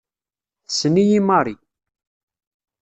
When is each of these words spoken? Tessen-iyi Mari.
Tessen-iyi 0.67 1.19
Mari. 1.27 1.55